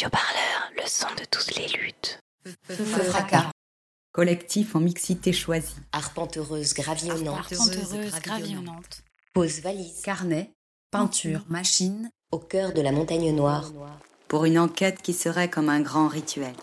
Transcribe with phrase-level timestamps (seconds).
[0.00, 2.20] radioparleur, le son de toutes les luttes.
[2.64, 3.50] Feu fracas.
[4.12, 5.74] Collectif en mixité choisie.
[5.92, 7.38] Arpenteuse gravillonnante.
[7.38, 9.02] Arpenteuse gravillonnante.
[9.34, 10.00] Pose valise.
[10.02, 10.52] Carnet,
[10.90, 12.10] peinture, machine.
[12.32, 13.70] Au cœur de la montagne noire.
[14.28, 16.54] Pour une enquête qui serait comme un grand rituel.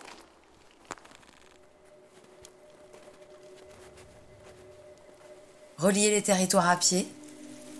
[5.77, 7.07] Relier les territoires à pied.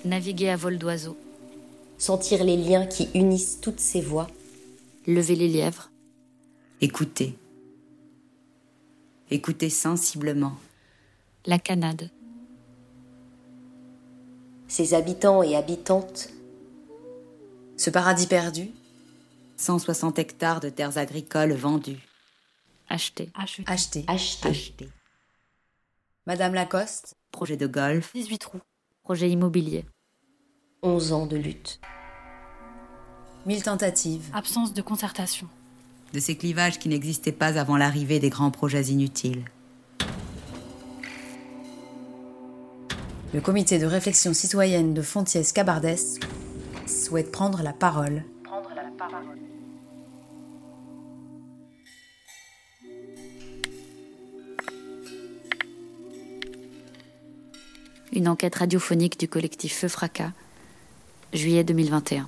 [0.06, 1.18] Naviguer à vol d'oiseau.
[1.98, 4.28] Sentir les liens qui unissent toutes ces voix.
[5.08, 5.90] Lever les lièvres.
[6.82, 7.40] Écouter.
[9.32, 10.58] Écouter sensiblement.
[11.46, 12.12] La Canade.
[14.68, 16.30] Ses habitants et habitantes.
[17.78, 18.70] Ce paradis perdu.
[19.56, 22.06] 160 hectares de terres agricoles vendues.
[22.90, 23.30] Acheter.
[23.34, 23.64] Acheter.
[24.08, 24.50] Acheter.
[24.50, 24.90] Achetés.
[26.26, 27.16] Madame Lacoste.
[27.32, 28.12] Projet de golf.
[28.14, 28.62] 18 trous.
[29.04, 29.86] Projet immobilier.
[30.82, 31.80] 11 ans de lutte.
[33.48, 34.30] Mille tentatives.
[34.34, 35.48] Absence de concertation.
[36.12, 39.46] De ces clivages qui n'existaient pas avant l'arrivée des grands projets inutiles.
[43.34, 46.20] Le comité de réflexion citoyenne de Fontiès-Cabardès
[46.88, 48.26] souhaite prendre la parole.
[58.12, 60.34] Une enquête radiophonique du collectif Feu Fracas.
[61.32, 62.28] Juillet 2021.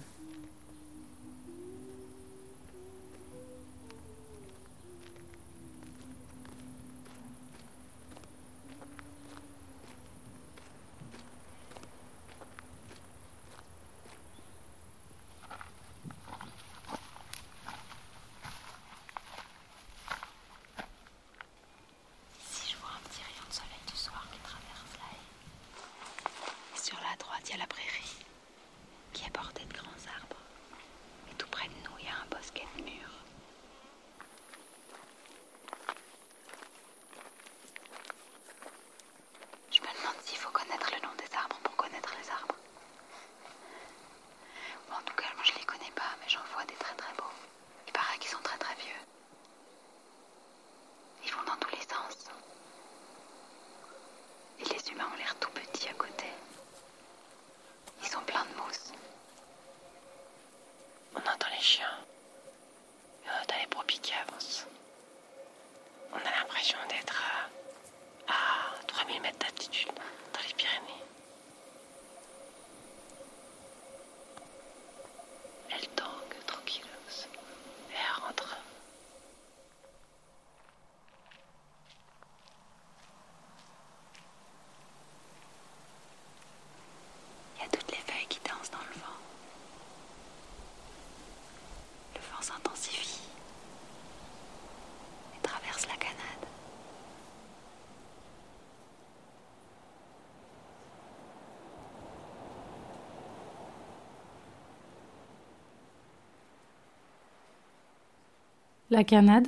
[108.92, 109.48] La Canade,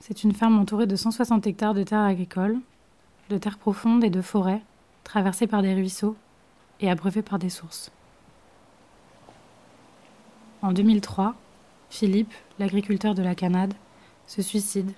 [0.00, 2.58] c'est une ferme entourée de 160 hectares de terres agricoles,
[3.28, 4.62] de terres profondes et de forêts,
[5.04, 6.16] traversées par des ruisseaux
[6.80, 7.92] et abreuvées par des sources.
[10.62, 11.34] En 2003,
[11.90, 13.74] Philippe, l'agriculteur de la Canade,
[14.26, 14.92] se suicide,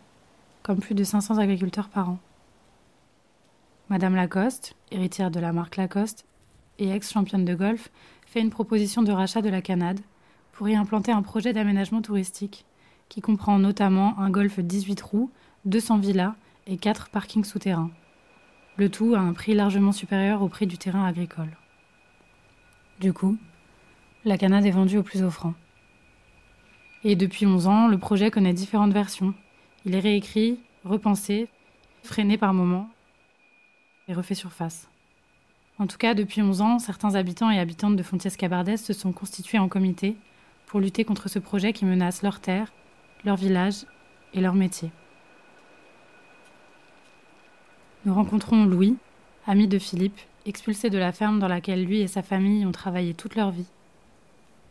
[0.62, 2.18] comme plus de 500 agriculteurs par an.
[3.88, 6.26] Madame Lacoste, héritière de la marque Lacoste
[6.78, 7.90] et ex-championne de golf,
[8.24, 9.98] fait une proposition de rachat de la Canade
[10.52, 12.64] pour y implanter un projet d'aménagement touristique
[13.08, 15.30] qui comprend notamment un golf 18 trous,
[15.64, 16.34] 200 villas
[16.66, 17.90] et 4 parkings souterrains.
[18.76, 21.56] Le tout à un prix largement supérieur au prix du terrain agricole.
[23.00, 23.36] Du coup,
[24.24, 25.54] la Canade est vendue au plus offrant.
[27.04, 29.34] Et depuis 11 ans, le projet connaît différentes versions.
[29.84, 31.48] Il est réécrit, repensé,
[32.02, 32.90] freiné par moments
[34.08, 34.88] et refait surface.
[35.78, 39.60] En tout cas, depuis 11 ans, certains habitants et habitantes de Fontiès-Cabardès se sont constitués
[39.60, 40.16] en comité
[40.66, 42.72] pour lutter contre ce projet qui menace leurs terres,
[43.24, 43.84] leur village
[44.34, 44.90] et leur métier.
[48.04, 48.96] Nous rencontrons Louis,
[49.46, 53.14] ami de Philippe, expulsé de la ferme dans laquelle lui et sa famille ont travaillé
[53.14, 53.66] toute leur vie.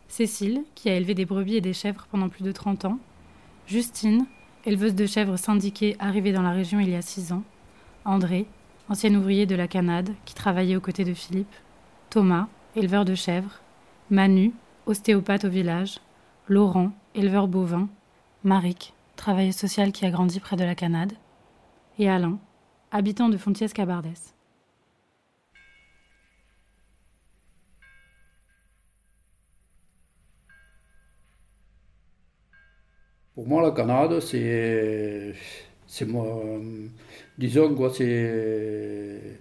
[0.08, 3.00] Cécile, qui a élevé des brebis et des chèvres pendant plus de 30 ans.
[3.68, 4.26] Justine,
[4.66, 7.44] éleveuse de chèvres syndiquée arrivée dans la région il y a 6 ans.
[8.06, 8.48] André,
[8.90, 11.54] ancien ouvrier de la Canade, qui travaillait aux côtés de Philippe.
[12.10, 13.60] Thomas, éleveur de chèvres.
[14.10, 14.54] Manu,
[14.86, 16.00] ostéopathe au village.
[16.48, 17.90] Laurent, éleveur bovin.
[18.44, 21.14] Maric, travailleuse sociale qui a grandi près de la Canade.
[21.98, 22.40] Et Alain,
[22.92, 24.36] habitant de Fontiès-Cabardès.
[33.34, 35.34] Pour moi, la Canade, c'est.
[37.38, 39.40] Disons, quoi, c'est.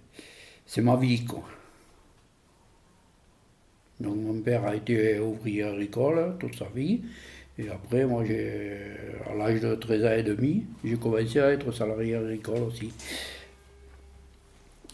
[0.65, 1.45] C'est ma vie, quoi.
[4.01, 7.03] Donc, mon père a été ouvrier agricole toute sa vie.
[7.59, 8.79] Et après, moi, j'ai,
[9.31, 12.93] à l'âge de 13 ans et demi, j'ai commencé à être salarié agricole aussi.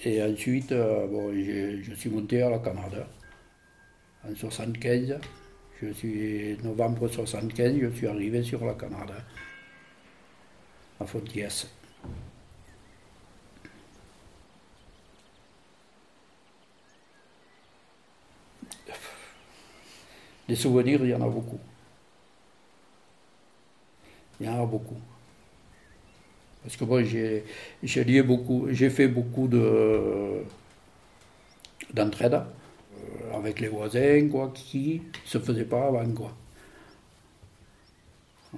[0.04, 3.08] Et ensuite, euh, bon, je suis monté à la Canada
[4.24, 5.18] en 75.
[5.80, 9.14] Je suis, novembre 75, je suis arrivé sur la Canada,
[11.00, 11.68] à Fontiès.
[20.48, 21.58] Des souvenirs, il y en a beaucoup.
[24.42, 24.96] Il y en a beaucoup.
[26.62, 27.44] Parce que moi, j'ai,
[27.80, 30.42] j'ai beaucoup, j'ai fait beaucoup de,
[31.94, 36.32] d'entraide euh, avec les voisins, quoi, qui se faisait pas avant, quoi.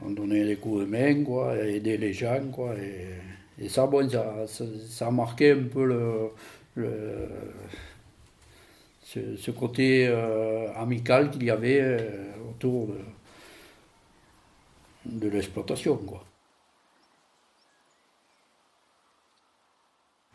[0.02, 2.74] On donnait des coups de main, quoi, aider les gens, quoi,
[3.58, 7.28] et, ça, bon, ça, a marqué un peu le,
[9.02, 11.98] ce, côté euh, amical qu'il y avait euh,
[12.50, 12.94] autour de,
[15.04, 16.00] de l'exploitation.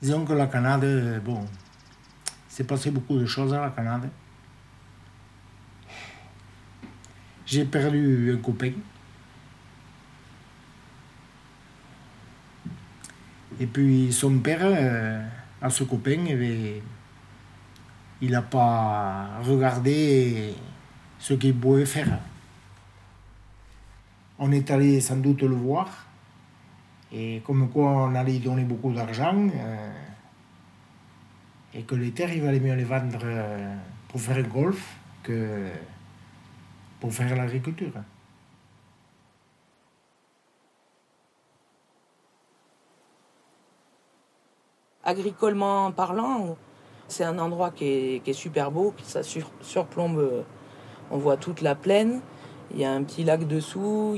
[0.01, 1.45] Disons que la Canade, bon,
[2.47, 4.09] c'est passé beaucoup de choses à la Canade.
[7.45, 8.73] J'ai perdu un copain.
[13.59, 15.21] Et puis son père, euh,
[15.61, 16.81] à ce copain, eh
[18.21, 20.53] il n'a pas regardé
[21.17, 22.19] ce qu'il pouvait faire.
[24.39, 25.87] On est allé sans doute le voir.
[27.11, 29.49] Et comme quoi on allait donner beaucoup d'argent.
[29.53, 29.91] Euh,
[31.73, 33.75] et que les terres, il valait mieux les vendre euh,
[34.07, 35.67] pour faire le golf que
[36.99, 37.93] pour faire l'agriculture.
[45.03, 46.57] Agricolement parlant,
[47.07, 50.45] c'est un endroit qui est, super beau, qui ça surplombe,
[51.09, 52.21] on voit toute la plaine,
[52.73, 54.17] il y a un petit lac dessous,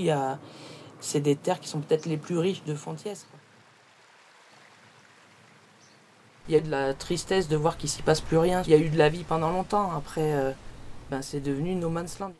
[0.99, 3.25] c'est des terres qui sont peut-être les plus riches de Fontiès.
[6.47, 8.61] Il y a de la tristesse de voir qu'il s'y passe plus rien.
[8.65, 9.91] Il y a eu de la vie pendant longtemps.
[9.95, 10.51] Après, euh,
[11.09, 12.33] ben, c'est devenu no man's land.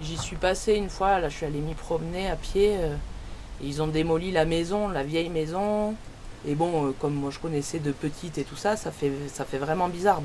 [0.00, 1.20] J'y suis passé une fois.
[1.20, 2.76] Là, je suis allé m'y promener à pied.
[2.76, 2.96] Euh,
[3.62, 5.94] ils ont démoli la maison, la vieille maison.
[6.46, 9.08] Et bon, euh, comme moi je connaissais de petite et tout ça, ça fait,
[9.58, 10.20] vraiment bizarre.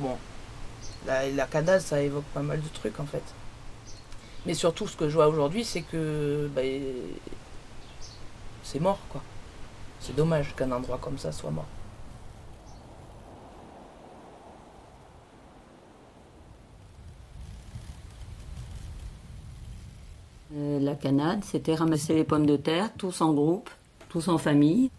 [1.06, 3.24] La, la ça évoque pas mal de trucs en fait.
[4.45, 6.81] Mais surtout, ce que je vois aujourd'hui, c'est que ben,
[8.63, 9.21] c'est mort quoi.
[10.00, 11.68] C'est dommage qu'un endroit comme ça soit mort.
[20.53, 23.69] Euh, la Canade, c'était ramasser les pommes de terre, tous en groupe,
[24.09, 24.92] tous en famille,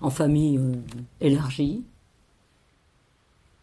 [0.00, 0.74] en famille euh,
[1.20, 1.84] élargie.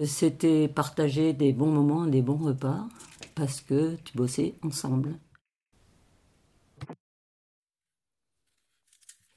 [0.03, 2.87] C'était partager des bons moments, des bons repas,
[3.35, 5.17] parce que tu bossais ensemble.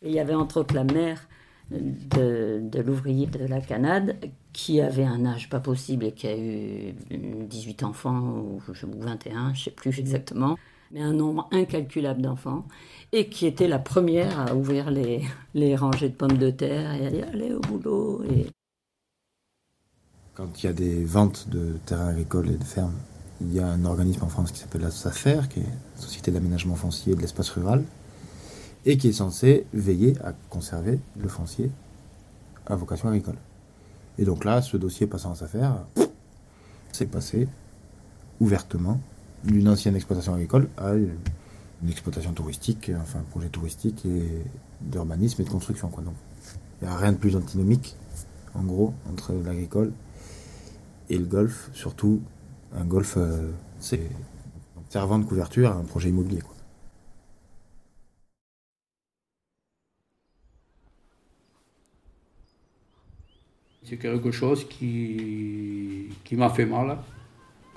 [0.03, 1.29] il y avait entre autres la mère
[1.71, 4.17] de, l'ouvrier de la Canade
[4.53, 9.65] qui avait un âge pas possible et qui a eu 18 enfants ou 21, je
[9.65, 10.57] sais plus exactement,
[10.91, 12.67] mais un nombre incalculable d'enfants
[13.13, 15.23] et qui était la première à ouvrir les,
[15.55, 18.23] les rangées de pommes de terre et à dire allez au boulot.
[18.25, 18.47] Et...
[20.39, 22.95] Quand il y a des ventes de terrains agricoles et de fermes,
[23.41, 25.67] il y a un organisme en France qui s'appelle la SAFER, qui est
[25.97, 27.83] Société d'aménagement foncier de l'espace rural,
[28.87, 31.73] et qui est censé veiller à conserver le foncier
[32.67, 33.35] à vocation agricole.
[34.17, 35.75] Et donc là, ce dossier passant à sa affaire,
[36.93, 37.49] c'est passé
[38.39, 39.01] ouvertement
[39.43, 44.45] d'une ancienne exploitation agricole à une exploitation touristique, enfin un projet touristique et
[44.83, 45.89] d'urbanisme et de construction.
[45.89, 46.05] Quoi.
[46.05, 46.15] Donc
[46.81, 47.97] il n'y a rien de plus antinomique,
[48.55, 49.91] en gros, entre l'agricole
[51.11, 52.23] et le golf, surtout
[52.75, 54.11] un golf, euh, c'est
[54.89, 56.41] servant de couverture à un projet immobilier.
[56.41, 56.55] Quoi.
[63.85, 66.99] C'est quelque chose qui, qui m'a fait mal,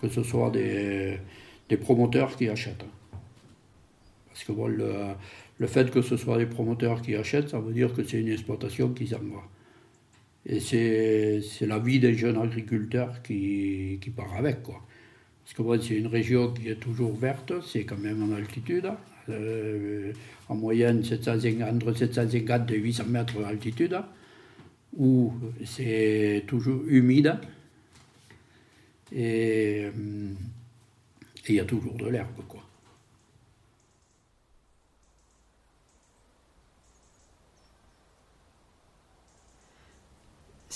[0.01, 1.17] que ce soit des,
[1.69, 2.83] des promoteurs qui achètent.
[4.27, 4.93] Parce que bon, le,
[5.57, 8.29] le, fait que ce soit des promoteurs qui achètent, ça veut dire que c'est une
[8.29, 9.43] exploitation qui s'en va.
[10.45, 14.63] Et c'est la vie des jeunes agriculteurs qui, qui part avec.
[14.63, 14.81] Quoi.
[15.43, 18.89] Parce que bon, c'est une région qui est toujours verte, c'est quand même en altitude.
[19.29, 20.13] Euh,
[20.49, 23.97] en moyenne 750, entre 750 et 800 mètres d'altitude
[24.97, 25.33] où
[25.63, 27.35] c'est toujours humide.
[29.13, 29.87] Et,
[31.47, 32.63] Et il y a toujours de l'herbe, quoi.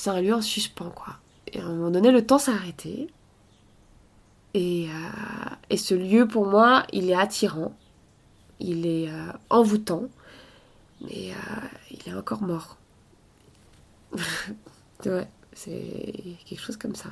[0.05, 1.15] C'est un lieu en suspens, quoi.
[1.51, 3.07] Et à un moment donné, le temps s'est arrêté.
[4.53, 7.75] Et, euh, ce lieu, pour moi, il est attirant.
[8.59, 10.03] Il est euh, envoûtant.
[11.01, 12.77] Mais euh, il est encore mort.
[15.07, 17.09] ouais, c'est quelque chose comme ça.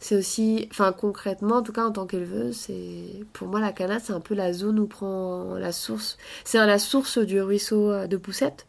[0.00, 4.02] C'est aussi, enfin concrètement, en tout cas en tant qu'éleveuse, c'est pour moi la canade,
[4.04, 6.18] c'est un peu la zone où prend la source.
[6.44, 8.66] C'est la source du ruisseau de Poussette,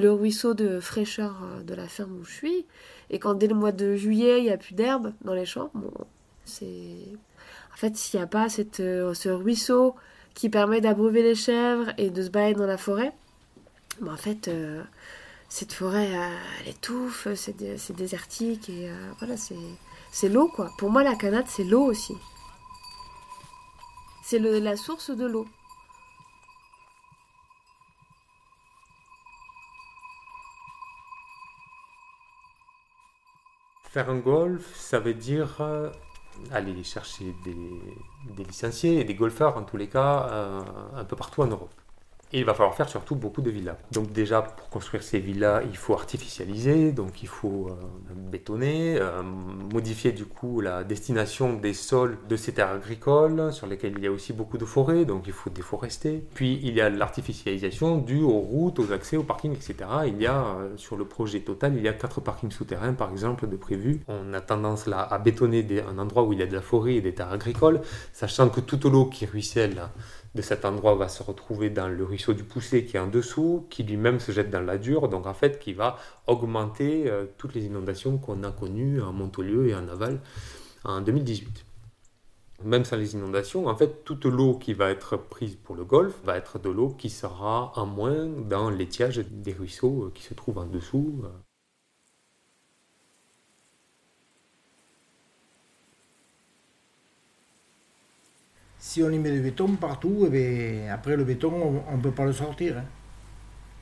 [0.00, 2.66] le ruisseau de fraîcheur de la ferme où je suis.
[3.10, 5.70] Et quand dès le mois de juillet, il n'y a plus d'herbe dans les champs,
[5.74, 5.92] bon,
[6.44, 6.96] c'est.
[7.72, 9.94] En fait, s'il n'y a pas cette, ce ruisseau
[10.34, 13.12] qui permet d'abreuver les chèvres et de se balader dans la forêt,
[14.00, 14.82] ben en fait, euh,
[15.48, 20.70] cette forêt, euh, elle étouffe, c'est désertique et euh, voilà, c'est l'eau quoi.
[20.78, 22.14] Pour moi, la canade, c'est l'eau aussi.
[24.24, 25.46] C'est la source de l'eau.
[33.92, 35.62] Faire un golf, ça veut dire
[36.50, 40.64] aller chercher des, licenciés et des golfeurs, en tous les cas,
[40.96, 41.81] un peu partout en Europe.
[42.34, 43.76] Il va falloir faire surtout beaucoup de villas.
[43.92, 47.74] Donc déjà, pour construire ces villas, il faut artificialiser, donc il faut euh,
[48.30, 53.92] bétonner, euh, modifier du coup la destination des sols de ces terres agricoles, sur lesquelles
[53.98, 56.24] il y a aussi beaucoup de forêts, donc il faut déforester.
[56.34, 59.74] Puis il y a l'artificialisation due aux routes, aux accès, aux parkings, etc.
[60.06, 63.10] Il y a, euh, sur le projet total, il y a quatre parkings souterrains, par
[63.10, 64.00] exemple, de prévus.
[64.08, 66.94] On a tendance là à bétonner un endroit où il y a de la forêt
[66.94, 67.82] et des terres agricoles,
[68.14, 69.82] sachant que toute l'eau qui ruisselle
[70.34, 73.66] de cet endroit va se retrouver dans le ruisseau du Poussé qui est en dessous,
[73.68, 77.54] qui lui-même se jette dans la dure, donc en fait qui va augmenter euh, toutes
[77.54, 80.20] les inondations qu'on a connues en Montolieu et en aval
[80.84, 81.64] en 2018.
[82.64, 86.14] Même sans les inondations, en fait, toute l'eau qui va être prise pour le golfe
[86.24, 90.34] va être de l'eau qui sera en moins dans l'étiage des ruisseaux euh, qui se
[90.34, 91.24] trouvent en dessous.
[98.82, 102.10] Si on y met du béton partout, et eh après le béton, on ne peut
[102.10, 102.78] pas le sortir.
[102.78, 102.84] Hein.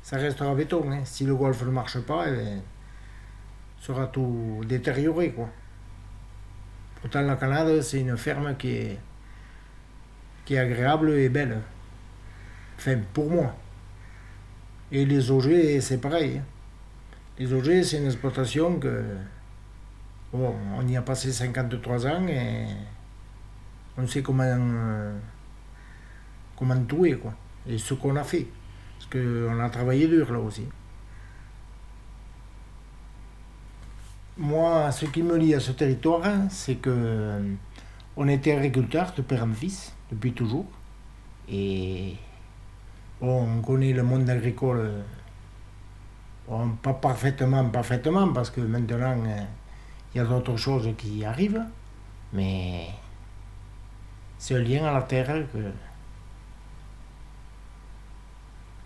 [0.03, 0.93] Ça restera béton.
[0.93, 1.01] Hein.
[1.07, 2.61] Si le golf ne marche pas, eh ben,
[3.81, 5.31] sera tout détérioré.
[5.31, 5.49] Quoi.
[7.01, 8.99] Pourtant, la Canade, c'est une ferme qui est,
[10.45, 11.63] qui est agréable et belle.
[12.77, 13.55] Enfin, pour moi.
[14.93, 16.37] Et les OG, c'est pareil.
[16.37, 16.45] Hein.
[17.39, 19.03] Les OG, c'est une exploitation que.
[20.31, 22.67] Bon, on y a passé 53 ans et
[24.01, 25.19] on sait comment, euh,
[26.57, 27.35] comment est, quoi.
[27.69, 28.47] Et ce qu'on a fait.
[28.99, 30.67] Parce qu'on a travaillé dur là aussi.
[34.39, 37.41] Moi, ce qui me lie à ce territoire, c'est que
[38.17, 40.67] on était agriculteurs de père en fils, depuis toujours.
[41.49, 42.17] Et
[43.21, 44.91] on connaît le monde agricole,
[46.83, 49.17] pas parfaitement, parfaitement, parce que maintenant,
[50.15, 51.65] il y a d'autres choses qui arrivent.
[52.33, 52.87] Mais
[54.49, 55.59] un lien à la terre que,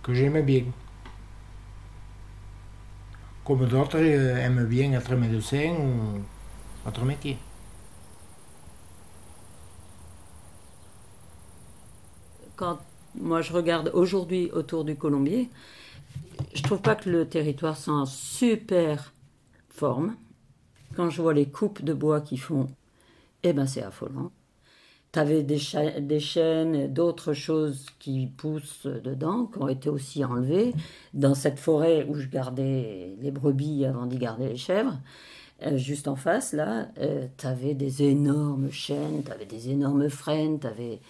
[0.03, 0.65] que j'aimais bien.
[3.45, 7.39] Comme d'autres euh, aiment bien être médecin ou autre métier.
[12.57, 12.79] Quand
[13.15, 15.51] moi je regarde aujourd'hui autour du Colombier,
[16.55, 19.13] je trouve pas que le territoire soit en super
[19.69, 20.17] forme.
[20.97, 22.69] Quand je vois les coupes de bois qu'ils font,
[23.43, 24.31] eh ben c'est affolant
[25.15, 25.61] tu avais des,
[26.01, 30.75] des chênes d'autres choses qui poussent dedans, qui ont été aussi enlevées.
[31.15, 34.99] Dans cette forêt où je gardais les brebis avant d'y garder les chèvres,
[35.63, 40.09] euh, juste en face, là, euh, tu avais des énormes chênes, tu avais des énormes
[40.09, 41.01] frênes, tu avais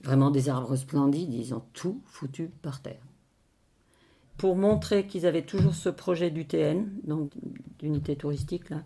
[0.00, 1.34] vraiment des arbres splendides.
[1.34, 3.02] Ils ont tout foutu par terre.
[4.38, 7.30] Pour montrer qu'ils avaient toujours ce projet d'UTN, donc
[7.78, 8.82] d'unité touristique, là,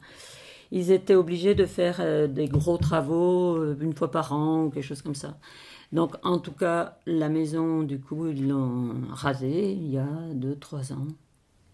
[0.70, 4.70] ils étaient obligés de faire euh, des gros travaux euh, une fois par an ou
[4.70, 5.38] quelque chose comme ça.
[5.92, 10.92] Donc, en tout cas, la maison, du coup, ils l'ont rasée il y a 2-3
[10.94, 11.06] ans.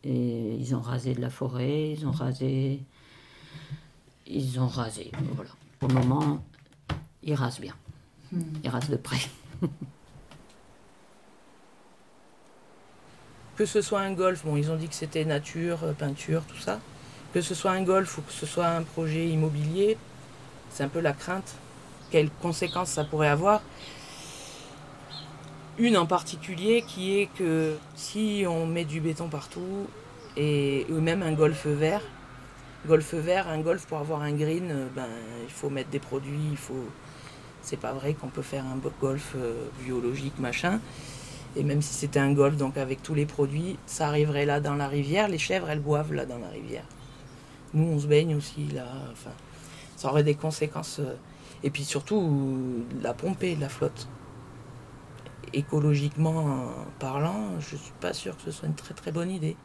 [0.05, 2.81] Et ils ont rasé de la forêt, ils ont rasé.
[4.27, 5.51] Ils ont rasé, voilà.
[5.79, 6.45] Pour le moment,
[7.23, 7.75] ils rasent bien.
[8.33, 8.43] Hmm.
[8.65, 9.19] Ils rasent de près.
[13.57, 16.57] que ce soit un golf, bon, ils ont dit que c'était nature, euh, peinture, tout
[16.57, 16.81] ça
[17.33, 19.97] que ce soit un golf ou que ce soit un projet immobilier,
[20.71, 21.55] c'est un peu la crainte.
[22.11, 23.63] Quelles conséquences ça pourrait avoir?
[25.79, 29.87] Une en particulier qui est que si on met du béton partout,
[30.37, 32.03] et même un golf vert,
[32.87, 35.09] golf vert, un golf pour avoir un green, ben,
[35.45, 36.87] il faut mettre des produits, il faut,
[37.63, 40.81] C'est pas vrai qu'on peut faire un golf euh, biologique, machin.
[41.55, 44.75] Et même si c'était un golf, donc avec tous les produits, ça arriverait là dans
[44.75, 45.29] la rivière.
[45.29, 46.85] Les chèvres, elles boivent là dans la rivière.
[47.75, 48.87] Nous, on se baigne aussi là.
[49.13, 49.31] Enfin,
[49.97, 50.99] ça aurait des conséquences.
[51.01, 51.15] euh,
[51.63, 54.09] Et puis surtout, la pomper, la flotte.
[55.53, 59.57] Écologiquement euh, parlant, je suis pas sûr que ce soit une très très bonne idée.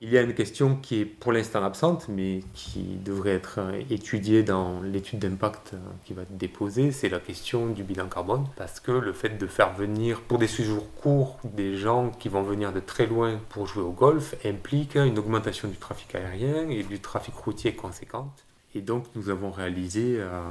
[0.00, 3.82] Il y a une question qui est pour l'instant absente, mais qui devrait être euh,
[3.90, 8.46] étudiée dans l'étude d'impact euh, qui va être déposée, c'est la question du bilan carbone.
[8.54, 12.44] Parce que le fait de faire venir pour des séjours courts des gens qui vont
[12.44, 16.84] venir de très loin pour jouer au golf implique une augmentation du trafic aérien et
[16.84, 18.44] du trafic routier conséquente.
[18.76, 20.42] Et donc nous avons réalisé euh,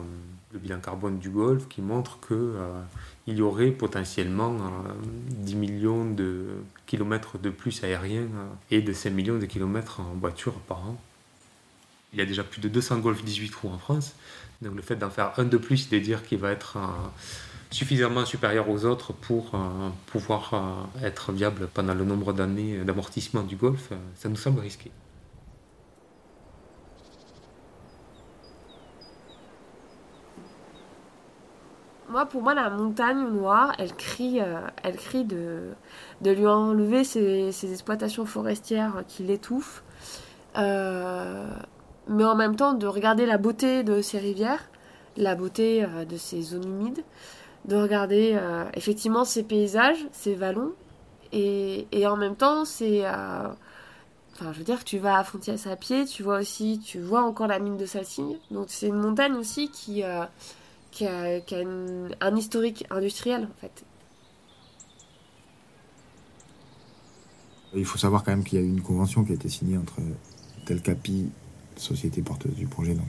[0.52, 2.54] le bilan carbone du golf qui montre que
[3.28, 4.92] il y aurait potentiellement euh,
[5.30, 6.46] 10 millions de
[6.86, 10.98] kilomètres de plus aériens euh, et de 5 millions de kilomètres en voiture par an.
[12.14, 14.16] Il y a déjà plus de 200 Golf 18 trous en France,
[14.62, 16.80] donc le fait d'en faire un de plus, de dire qu'il va être euh,
[17.72, 23.44] suffisamment supérieur aux autres pour euh, pouvoir euh, être viable pendant le nombre d'années d'amortissement
[23.44, 24.92] du Golf, euh, ça nous semble risqué.
[32.26, 35.70] Pour moi, la montagne noire, elle crie, euh, elle crie de,
[36.22, 39.84] de lui enlever ses, ses exploitations forestières qui l'étouffent.
[40.58, 41.48] Euh,
[42.08, 44.70] mais en même temps, de regarder la beauté de ces rivières,
[45.18, 47.04] la beauté euh, de ces zones humides,
[47.66, 48.40] de regarder
[48.76, 50.72] effectivement ces paysages, ces vallons.
[51.34, 53.06] Et, et en même temps, c'est.
[53.06, 57.24] Enfin, je veux dire, tu vas à Fontiès à pied, tu vois aussi, tu vois
[57.24, 58.38] encore la mine de Salsigne.
[58.52, 60.02] Donc, c'est une montagne aussi qui.
[60.92, 63.84] Qui a, qui a une- un historique industriel en fait.
[67.76, 69.78] Il faut savoir quand même qu'il y a eu une convention qui a été signée
[69.78, 69.98] entre
[70.66, 71.30] Telcapi,
[71.76, 73.08] société porteuse du projet, donc,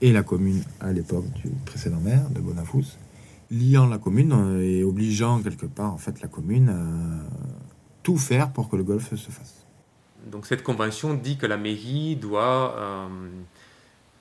[0.00, 2.96] et la commune à l'époque du précédent maire de Bonafous,
[3.50, 7.28] liant la commune euh, et obligeant quelque part en fait la commune à
[8.02, 9.66] tout faire pour que le golf se fasse.
[10.30, 13.08] Donc cette convention dit que la mairie doit euh,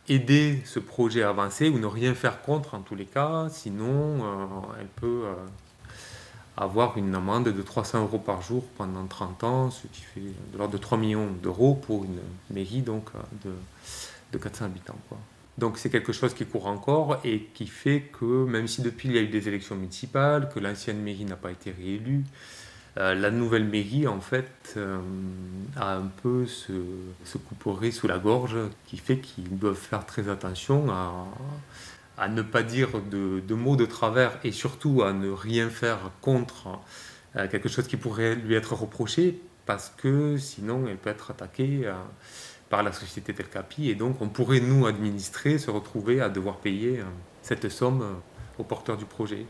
[0.09, 4.23] aider ce projet à avancer ou ne rien faire contre en tous les cas, sinon
[4.23, 4.45] euh,
[4.79, 5.35] elle peut euh,
[6.57, 10.57] avoir une amende de 300 euros par jour pendant 30 ans, ce qui fait de
[10.57, 12.19] l'ordre de 3 millions d'euros pour une
[12.49, 13.53] mairie donc euh, de,
[14.33, 14.97] de 400 habitants.
[15.59, 19.15] Donc c'est quelque chose qui court encore et qui fait que même si depuis il
[19.15, 22.23] y a eu des élections municipales, que l'ancienne mairie n'a pas été réélue,
[22.99, 24.99] euh, la nouvelle mairie, en fait, euh,
[25.77, 26.73] a un peu ce,
[27.23, 28.57] ce couperet sous la gorge
[28.87, 34.37] qui fait qu'ils doivent faire très attention à, ne pas dire de, mots de travers
[34.43, 36.67] et surtout à ne rien faire contre
[37.37, 41.89] euh, quelque chose qui pourrait lui être reproché parce que sinon elle peut être attaquée
[42.69, 47.01] par la société Telcapi et donc on pourrait, nous, administrer, se retrouver à devoir payer
[47.43, 48.03] cette somme
[48.57, 49.45] aux porteurs du projet.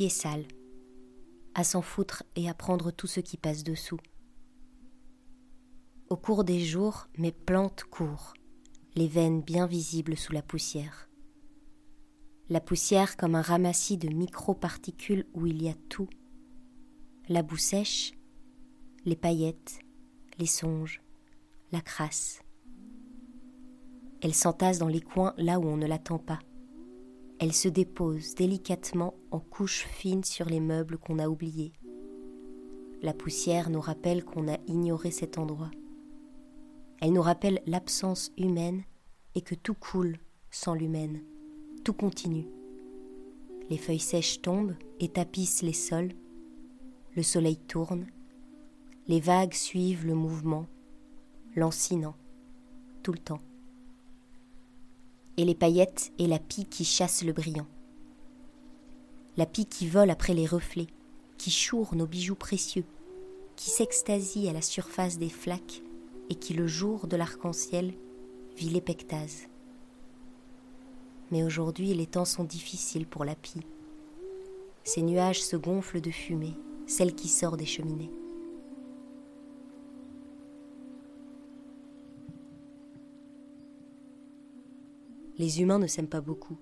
[0.00, 0.46] Pieds sales,
[1.54, 3.98] à s'en foutre et à prendre tout ce qui passe dessous.
[6.08, 8.32] Au cours des jours, mes plantes courent,
[8.94, 11.10] les veines bien visibles sous la poussière.
[12.48, 16.08] La poussière comme un ramassis de micro-particules où il y a tout.
[17.28, 18.12] La boue sèche,
[19.04, 19.80] les paillettes,
[20.38, 21.02] les songes,
[21.72, 22.40] la crasse.
[24.22, 26.38] Elle s'entasse dans les coins là où on ne l'attend pas.
[27.42, 31.72] Elle se dépose délicatement en couches fines sur les meubles qu'on a oubliés.
[33.00, 35.70] La poussière nous rappelle qu'on a ignoré cet endroit.
[37.00, 38.82] Elle nous rappelle l'absence humaine
[39.34, 40.18] et que tout coule
[40.50, 41.22] sans l'humaine.
[41.82, 42.46] Tout continue.
[43.70, 46.12] Les feuilles sèches tombent et tapissent les sols.
[47.16, 48.06] Le soleil tourne.
[49.06, 50.66] Les vagues suivent le mouvement,
[51.56, 52.16] lancinant,
[53.02, 53.40] tout le temps
[55.40, 57.66] et les paillettes et la pie qui chasse le brillant.
[59.38, 60.88] La pie qui vole après les reflets,
[61.38, 62.84] qui choure nos bijoux précieux,
[63.56, 65.82] qui s'extasie à la surface des flaques
[66.28, 67.94] et qui, le jour de l'arc-en-ciel,
[68.58, 69.48] vit l'épectase.
[71.30, 73.62] Mais aujourd'hui, les temps sont difficiles pour la pie.
[74.84, 76.54] Ces nuages se gonflent de fumée,
[76.86, 78.10] celle qui sort des cheminées.
[85.40, 86.58] Les humains ne s'aiment pas beaucoup.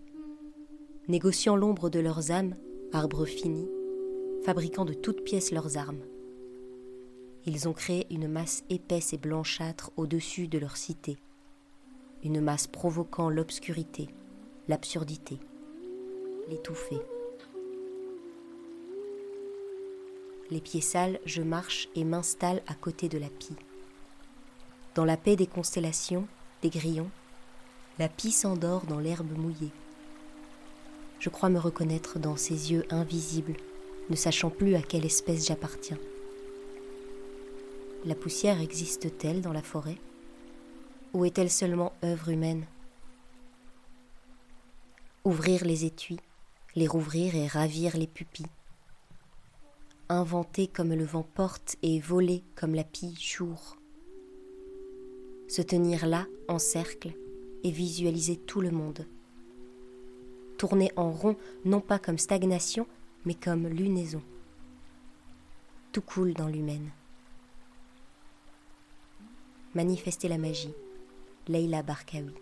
[1.09, 2.55] Négociant l'ombre de leurs âmes,
[2.93, 3.69] arbres finis,
[4.45, 6.05] fabriquant de toutes pièces leurs armes.
[7.45, 11.17] Ils ont créé une masse épaisse et blanchâtre au-dessus de leur cité,
[12.23, 14.07] une masse provoquant l'obscurité,
[14.69, 15.41] l'absurdité,
[16.49, 17.01] l'étouffer.
[20.53, 23.57] Les pieds sales, je marche et m'installe à côté de la pie.
[24.95, 26.29] Dans la paix des constellations,
[26.63, 27.11] des grillons,
[27.99, 29.73] la pie s'endort dans l'herbe mouillée.
[31.19, 33.57] Je crois me reconnaître dans ses yeux invisibles,
[34.09, 35.99] ne sachant plus à quelle espèce j'appartiens.
[38.05, 39.99] La poussière existe-t-elle dans la forêt?
[41.13, 42.65] Ou est-elle seulement œuvre humaine?
[45.25, 46.21] Ouvrir les étuis,
[46.77, 48.47] les rouvrir et ravir les pupilles.
[50.09, 53.77] Inventer comme le vent porte et voler comme la pie jour.
[55.49, 57.13] Se tenir là, en cercle,
[57.65, 59.07] et visualiser tout le monde.
[60.59, 62.87] Tourner en rond, non pas comme stagnation,
[63.25, 64.23] mais comme lunaison.
[65.93, 66.91] Tout coule dans l'humaine.
[69.75, 70.75] Manifester la magie.
[71.47, 72.35] Leila Barkawi.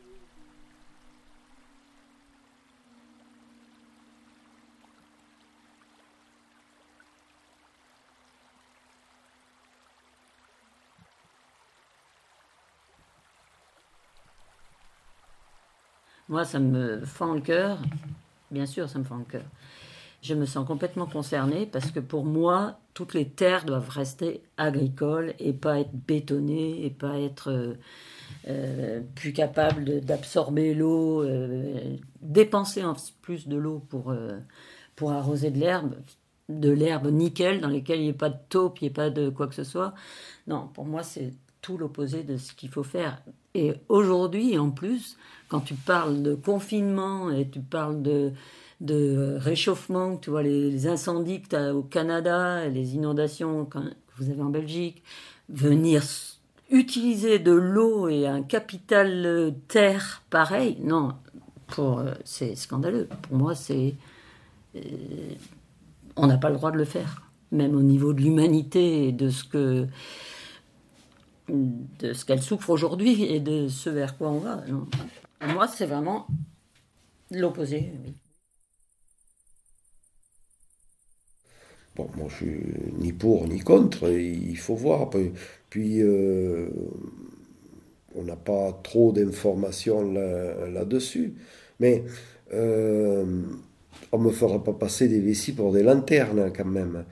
[16.36, 17.78] Moi, ça me fend le cœur.
[18.50, 19.46] Bien sûr, ça me fend le cœur.
[20.20, 25.32] Je me sens complètement concernée parce que pour moi, toutes les terres doivent rester agricoles
[25.38, 27.74] et pas être bétonnées et pas être euh,
[28.48, 34.14] euh, plus capables d'absorber l'eau, euh, dépenser en plus de l'eau pour,
[34.94, 35.94] pour arroser de l'herbe,
[36.50, 39.08] de l'herbe nickel dans lesquelles il n'y ait pas de taupe, il n'y ait pas
[39.08, 39.94] de quoi que ce soit.
[40.48, 41.32] Non, pour moi, c'est
[41.66, 43.20] tout l'opposé de ce qu'il faut faire.
[43.54, 45.16] Et aujourd'hui, en plus,
[45.48, 48.30] quand tu parles de confinement et tu parles de,
[48.80, 53.80] de réchauffement, tu vois les, incendies que tu as au Canada, les inondations que
[54.16, 55.02] vous avez en Belgique,
[55.48, 56.04] venir
[56.70, 61.14] utiliser de l'eau et un capital terre pareil, non,
[61.66, 63.08] pour euh, c'est scandaleux.
[63.22, 63.96] Pour moi, c'est
[64.76, 64.80] euh,
[66.14, 69.30] on n'a pas le droit de le faire, même au niveau de l'humanité et de
[69.30, 69.88] ce que
[71.48, 74.64] de ce qu'elle souffre aujourd'hui et de ce vers quoi on va.
[75.46, 76.26] Moi, c'est vraiment
[77.30, 77.92] l'opposé.
[81.94, 82.60] Bon, moi, je suis
[82.98, 85.08] ni pour ni contre, il faut voir.
[85.70, 86.68] Puis, euh,
[88.14, 91.34] on n'a pas trop d'informations là-dessus.
[91.80, 92.04] Mais
[92.52, 93.42] euh,
[94.12, 97.04] on ne me fera pas passer des vessies pour des lanternes, quand même.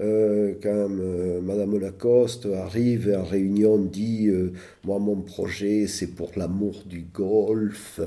[0.00, 4.52] Euh, quand euh, Madame Lacoste arrive en réunion, dit euh,
[4.84, 8.00] Moi, mon projet, c'est pour l'amour du golf.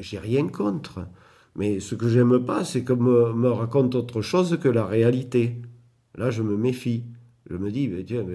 [0.00, 1.06] J'ai rien contre.
[1.54, 5.56] Mais ce que j'aime pas, c'est qu'on me, raconte autre chose que la réalité.
[6.16, 7.04] Là, je me méfie.
[7.50, 8.26] Je me dis, tiens,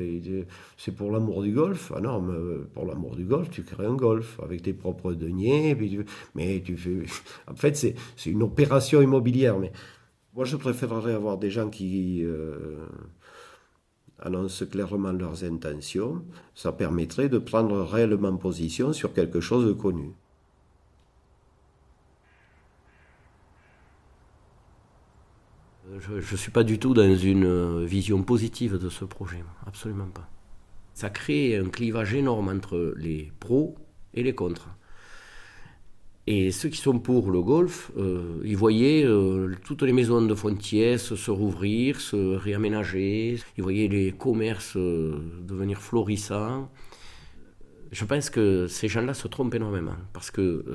[0.75, 1.91] c'est pour l'amour du golf.
[1.95, 2.25] Ah non,
[2.73, 5.77] pour l'amour du golf, tu crées un golf avec tes propres deniers.
[6.33, 7.03] mais tu fais.
[7.51, 9.59] En fait, c'est une opération immobilière.
[9.59, 9.71] Mais
[10.34, 12.88] moi, je préférerais avoir des gens qui euh,
[14.19, 16.26] annoncent clairement leurs intentions.
[16.56, 20.13] Ça permettrait de prendre réellement position sur quelque chose de connu.
[26.00, 30.28] Je ne suis pas du tout dans une vision positive de ce projet, absolument pas.
[30.96, 33.76] Ça crée un clivage énorme entre les pros
[34.15, 34.69] et les contres.
[36.25, 40.33] Et ceux qui sont pour le golf, euh, ils voyaient euh, toutes les maisons de
[40.33, 46.71] Fontiès se rouvrir, se réaménager, ils voyaient les commerces euh, devenir florissants.
[47.91, 50.65] Je pense que ces gens-là se trompent énormément, parce que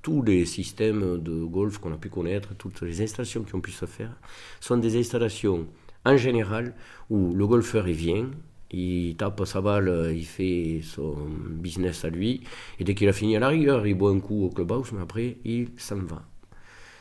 [0.00, 3.70] tous les systèmes de golf qu'on a pu connaître, toutes les installations qui ont pu
[3.72, 4.16] se faire,
[4.60, 5.66] sont des installations
[6.06, 6.74] en général
[7.10, 8.30] où le golfeur il vient,
[8.74, 11.16] il tape sa balle, il fait son
[11.50, 12.42] business à lui,
[12.78, 15.02] et dès qu'il a fini à la rigueur, il boit un coup au clubhouse, mais
[15.02, 16.22] après, il s'en va.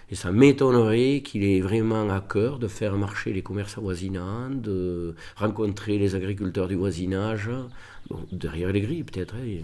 [0.09, 5.15] Et ça m'étonnerait qu'il ait vraiment à cœur de faire marcher les commerces avoisinants, de
[5.37, 7.49] rencontrer les agriculteurs du voisinage,
[8.31, 9.63] derrière les grilles peut-être, hein,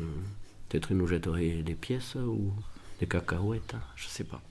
[0.68, 2.52] peut-être il nous jetterait des pièces ou
[3.00, 4.42] des cacahuètes, hein, je ne sais pas.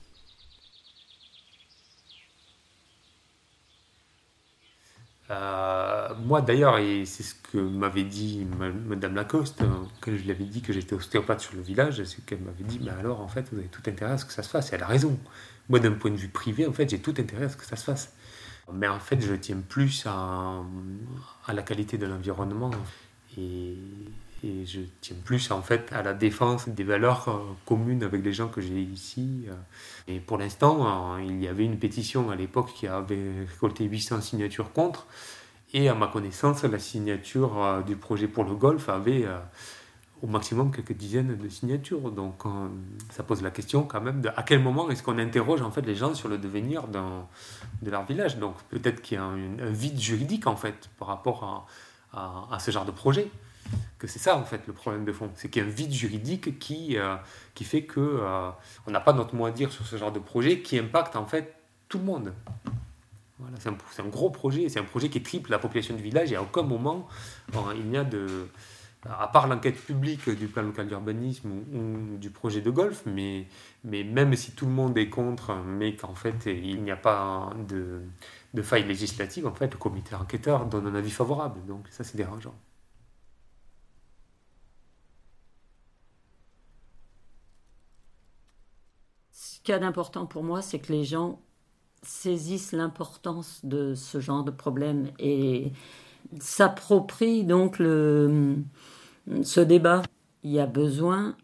[5.29, 8.47] Moi d'ailleurs, et c'est ce que m'avait dit
[8.87, 12.25] Madame Lacoste, hein, quand je lui avais dit que j'étais ostéopathe sur le village, c'est
[12.25, 14.43] qu'elle m'avait dit, mais alors en fait, vous avez tout intérêt à ce que ça
[14.43, 14.71] se fasse.
[14.71, 15.17] Et elle a raison.
[15.69, 17.75] Moi, d'un point de vue privé, en fait, j'ai tout intérêt à ce que ça
[17.75, 18.13] se fasse.
[18.73, 20.63] Mais en fait, je tiens plus à,
[21.45, 22.71] à la qualité de l'environnement
[23.37, 23.77] et,
[24.43, 28.33] et, je tiens plus en fait à la défense des valeurs euh, communes avec les
[28.33, 29.45] gens que j'ai ici.
[30.07, 34.21] Et pour l'instant, euh, il y avait une pétition à l'époque qui avait récolté 800
[34.21, 35.07] signatures contre.
[35.73, 39.25] Et à ma connaissance, la signature euh, du projet pour le golf avait
[40.21, 42.11] au maximum quelques dizaines de signatures.
[42.11, 42.43] Donc
[43.09, 45.81] ça pose la question quand même de à quel moment est-ce qu'on interroge en fait
[45.81, 48.37] les gens sur le devenir de leur village.
[48.37, 51.67] Donc peut-être qu'il y a un, vide juridique en fait par rapport
[52.13, 53.29] à, à, ce genre de projet.
[53.99, 55.91] Que c'est ça en fait le problème de fond, c'est qu'il y a un vide
[55.91, 57.17] juridique qui, euh,
[57.61, 58.49] fait que euh,
[58.87, 61.25] on n'a pas notre mot à dire sur ce genre de projet qui impacte en
[61.25, 61.53] fait
[61.89, 62.33] tout le monde.
[63.57, 66.41] C'est un, gros projet, c'est un projet qui triple la population du village et à
[66.41, 67.07] aucun moment
[67.75, 68.47] il n'y a de
[69.09, 73.47] à part l'enquête publique du plan local d'urbanisme ou, du projet de golf, mais,
[73.83, 78.01] même si tout le monde est contre, mais qu'en fait il n'y a pas de,
[78.53, 81.59] de faille législative, en fait le comité enquêteur donne un avis favorable.
[81.65, 82.55] Donc ça c'est dérangeant.
[89.69, 91.39] Ce qui est d'important pour moi, c'est que les gens
[92.01, 95.73] saisissent l'importance de ce genre de problème et
[96.39, 98.55] s'approprient donc le,
[99.43, 100.01] ce débat.
[100.41, 101.35] Il y a besoin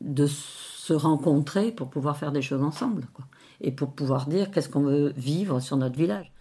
[0.00, 3.06] de se rencontrer pour pouvoir faire des choses ensemble.
[3.60, 6.32] Et pour pouvoir dire qu'est-ce qu'on veut vivre sur notre village.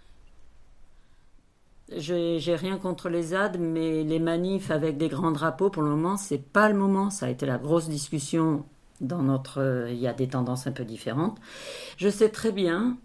[1.94, 6.16] J'ai rien contre les ZAD, mais les manifs avec des grands drapeaux, pour le moment,
[6.16, 7.10] c'est pas le moment.
[7.10, 8.64] Ça a été la grosse discussion
[9.02, 9.88] dans notre.
[9.90, 11.38] Il y a des tendances un peu différentes.
[11.98, 12.98] Je sais très bien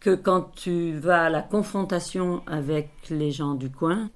[0.00, 4.10] que quand tu vas à la confrontation avec les gens du coin,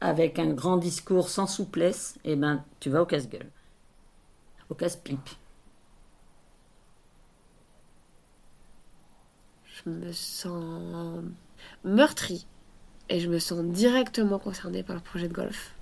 [0.00, 3.50] avec un grand discours sans souplesse, eh ben, tu vas au casse-gueule,
[4.70, 5.28] au casse-pipe.
[9.66, 11.22] Je me sens
[11.84, 12.46] meurtrie
[13.08, 15.74] et je me sens directement concernée par le projet de golf.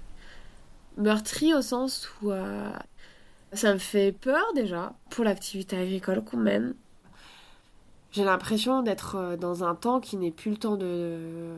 [0.96, 2.72] Meurtrie au sens où euh,
[3.56, 6.74] ça me fait peur déjà pour l'activité agricole qu'on mène.
[8.12, 11.54] J'ai l'impression d'être euh, dans un temps qui n'est plus le temps de...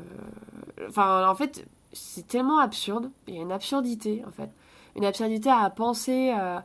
[0.88, 3.10] Enfin, en fait, c'est tellement absurde.
[3.26, 4.50] Il y a une absurdité, en fait.
[4.94, 6.64] Une absurdité à penser à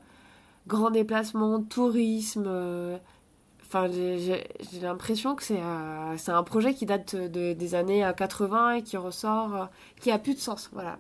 [0.67, 2.46] grand déplacement, tourisme.
[2.48, 2.98] Euh,
[3.62, 4.46] enfin, j'ai
[4.82, 9.56] l'impression que c'est euh, un projet qui date de, des années 80 et qui ressort,
[9.56, 9.65] euh,
[10.00, 10.70] qui a plus de sens.
[10.74, 11.00] Voilà.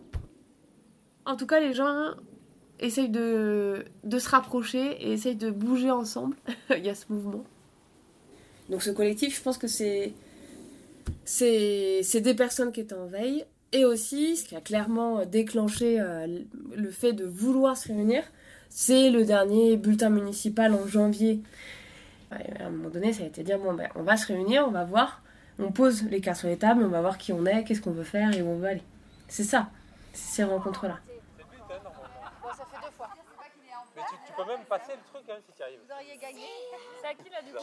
[1.25, 2.11] En tout cas, les gens
[2.81, 6.35] essayent de, de se rapprocher et essayent de bouger ensemble.
[6.69, 7.43] Il y a ce mouvement.
[8.69, 10.13] Donc, ce collectif, je pense que c'est
[11.23, 16.27] c'est des personnes qui étaient en veille et aussi, ce qui a clairement déclenché euh,
[16.75, 18.23] le fait de vouloir se réunir,
[18.69, 21.41] c'est le dernier bulletin municipal en janvier.
[22.31, 24.71] À un moment donné, ça a été dire bon, ben, on va se réunir, on
[24.71, 25.21] va voir,
[25.59, 27.91] on pose les cartes sur les tables, on va voir qui on est, qu'est-ce qu'on
[27.91, 28.83] veut faire et où on veut aller.
[29.27, 29.69] C'est ça,
[30.13, 30.99] ces rencontres-là.
[33.95, 35.79] Mais tu, peux même passer le truc hein, si tu arrives.
[35.85, 36.47] Vous auriez gagné.
[37.01, 37.59] C'est à qui là du coup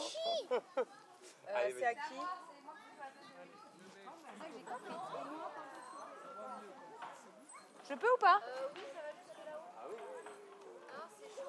[0.79, 2.15] euh, C'est à qui
[7.89, 8.39] Je peux ou pas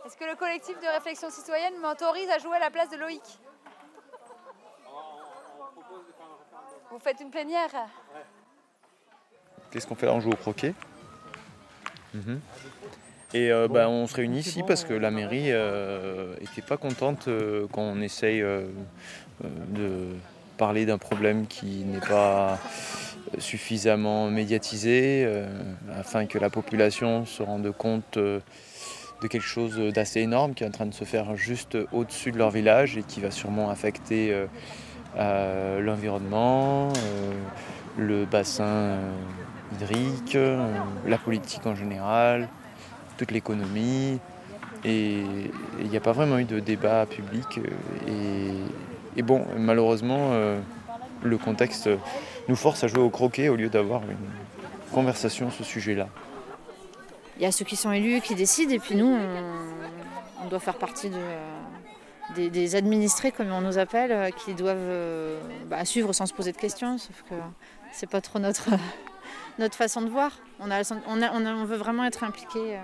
[0.07, 3.23] Est-ce que le collectif de réflexion citoyenne m'autorise à jouer à la place de Loïc?
[6.91, 7.71] Vous faites une plénière.
[9.71, 10.15] Qu'est-ce qu'on fait là?
[10.15, 10.75] On joue au croquet?
[12.15, 12.41] Mhm.
[13.33, 17.29] Et euh, bah, on se réunit ici parce que la mairie n'était euh, pas contente
[17.29, 20.07] euh, quand on essaye de
[20.59, 22.59] parler d'un problème qui n'est pas
[23.39, 25.47] suffisamment médiatisé euh,
[25.95, 28.41] afin que la population se rende compte euh,
[29.23, 32.39] de quelque chose d'assez énorme qui est en train de se faire juste au-dessus de
[32.39, 34.35] leur village et qui va sûrement affecter
[35.19, 36.89] euh, l'environnement,
[37.99, 38.97] le bassin
[39.75, 40.39] hydrique,
[41.07, 42.49] la politique en général,
[43.21, 44.19] toute l'économie.
[44.83, 45.23] Et
[45.79, 47.61] il n'y a pas vraiment eu de débat public.
[49.17, 50.33] Et, bon, malheureusement,
[51.23, 51.91] le contexte
[52.49, 54.17] nous force à jouer au croquet au lieu d'avoir une
[54.93, 56.09] conversation sur ce sujet-là.
[57.37, 59.17] Il y a ceux qui sont élus qui décident et puis nous,
[60.43, 65.41] on, doit faire partie de, des, administrés, comme on nous appelle, euh, qui doivent euh,
[65.67, 67.35] bah, suivre sans se poser de questions, sauf que
[67.93, 68.69] c'est pas trop notre,
[69.59, 70.33] notre façon de voir.
[70.59, 72.79] On, veut vraiment être impliqué euh,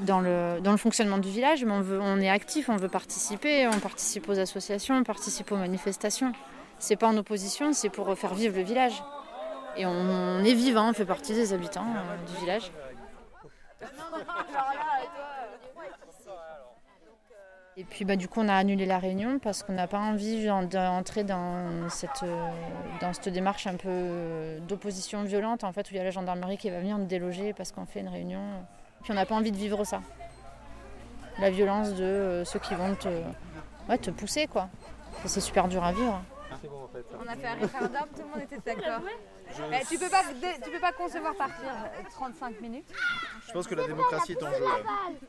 [0.00, 4.38] dans le, fonctionnement du village, mais on, est actif, on veut participer, on participe aux
[4.38, 6.32] associations, on participe aux manifestations
[6.78, 9.02] c'est pas en opposition, c'est pour faire vivre le village.
[9.76, 12.72] Et on, est vivant, on fait partie des habitants euh, du village.
[17.76, 20.46] Et puis bah, du coup on a annulé la réunion parce qu'on n'a pas envie
[20.68, 22.24] d'entrer dans cette,
[23.00, 26.56] dans cette démarche un peu d'opposition violente en fait où il y a la gendarmerie
[26.56, 28.40] qui va venir nous déloger parce qu'on fait une réunion.
[29.08, 30.02] Puis on n'a pas envie de vivre ça.
[31.38, 33.08] La violence de ceux qui vont te,
[33.88, 34.68] ouais, te pousser quoi.
[35.24, 36.20] C'est super dur à vivre.
[37.18, 39.00] On a fait un référendum, tout le monde était d'accord.
[39.70, 40.22] Mais tu peux pas,
[40.62, 41.66] tu peux pas concevoir partir
[42.10, 42.88] 35 minutes.
[43.46, 44.64] Je pense que la démocratie est en jeu.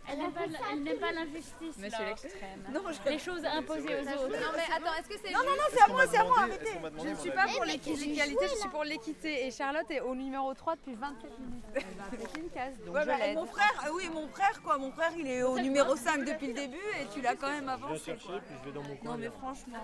[0.10, 1.78] Elle n'aime pas l'injustice.
[1.78, 2.64] Monsieur l'extrême.
[3.06, 4.28] Les choses imposées aux autres.
[4.40, 6.40] Non mais attends, est-ce que c'est Non non non, c'est à moi, c'est à moi,
[6.40, 6.72] arrêtez.
[7.04, 9.48] Je ne suis pas pour l'égalité, je suis pour l'équité.
[9.48, 11.64] Et Charlotte est au numéro 3 depuis 27 minutes.
[12.12, 14.92] C'est une case, donc Ouais, je bah, mon frère, ah oui, mon frère quoi, mon
[14.92, 17.64] frère il est au numéro 5 depuis le début et tu l'as quand même Je
[17.66, 18.06] viens avancé.
[18.06, 19.12] chercher, puis je vais dans mon coin.
[19.12, 19.78] Non mais franchement.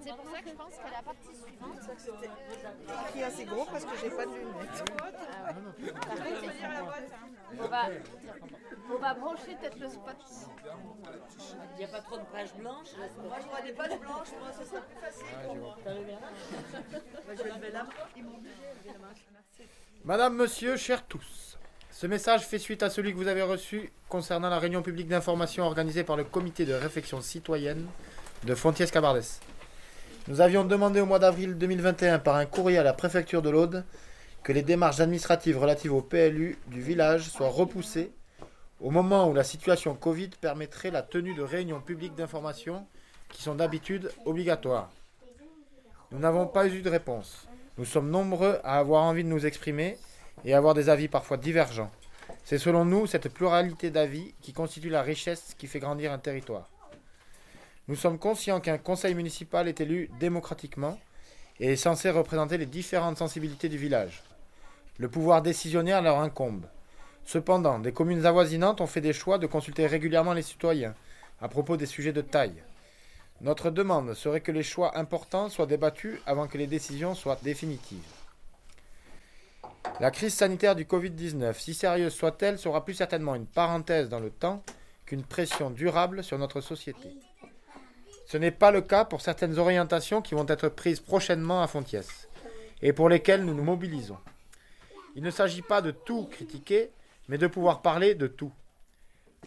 [0.00, 1.78] C'est pour ça que je pense qu'à la partie suivante.
[3.08, 4.84] Écrit assez gros parce que j'ai pas de lunettes.
[7.58, 7.88] On va,
[8.92, 10.16] on va brancher peut-être le spot.
[11.72, 12.88] Il n'y a pas trop de pages blanches.
[12.96, 15.26] Moi j'aurais des pages blanches, moi ce serait plus facile.
[15.60, 15.76] Moi,
[17.36, 17.90] je levais la main.
[20.04, 21.58] Madame, Monsieur, chers tous,
[21.90, 25.64] ce message fait suite à celui que vous avez reçu concernant la réunion publique d'information
[25.64, 27.86] organisée par le comité de réflexion citoyenne
[28.44, 29.40] de Fontiès-Cabardès.
[30.28, 33.84] Nous avions demandé au mois d'avril 2021 par un courrier à la préfecture de l'Aude
[34.42, 38.12] que les démarches administratives relatives au PLU du village soient repoussées
[38.80, 42.86] au moment où la situation Covid permettrait la tenue de réunions publiques d'information
[43.30, 44.90] qui sont d'habitude obligatoires.
[46.12, 47.48] Nous n'avons pas eu de réponse.
[47.78, 49.96] Nous sommes nombreux à avoir envie de nous exprimer
[50.44, 51.90] et à avoir des avis parfois divergents.
[52.44, 56.68] C'est selon nous cette pluralité d'avis qui constitue la richesse qui fait grandir un territoire.
[57.90, 60.96] Nous sommes conscients qu'un conseil municipal est élu démocratiquement
[61.58, 64.22] et est censé représenter les différentes sensibilités du village.
[64.98, 66.66] Le pouvoir décisionnaire leur incombe.
[67.24, 70.94] Cependant, des communes avoisinantes ont fait des choix de consulter régulièrement les citoyens
[71.40, 72.62] à propos des sujets de taille.
[73.40, 77.98] Notre demande serait que les choix importants soient débattus avant que les décisions soient définitives.
[79.98, 84.30] La crise sanitaire du Covid-19, si sérieuse soit-elle, sera plus certainement une parenthèse dans le
[84.30, 84.62] temps
[85.06, 87.16] qu'une pression durable sur notre société.
[88.30, 92.28] Ce n'est pas le cas pour certaines orientations qui vont être prises prochainement à Fontiès
[92.80, 94.18] et pour lesquelles nous nous mobilisons.
[95.16, 96.92] Il ne s'agit pas de tout critiquer,
[97.28, 98.52] mais de pouvoir parler de tout.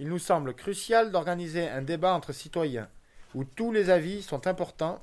[0.02, 2.90] Il nous semble crucial d'organiser un débat entre citoyens
[3.34, 5.02] où tous les avis sont importants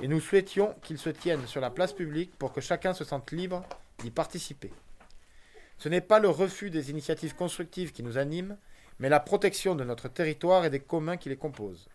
[0.00, 3.30] et nous souhaitions qu'ils se tiennent sur la place publique pour que chacun se sente
[3.32, 3.62] libre
[3.98, 4.72] d'y participer.
[5.76, 8.56] Ce n'est pas le refus des initiatives constructives qui nous anime,
[8.98, 11.90] mais la protection de notre territoire et des communs qui les composent.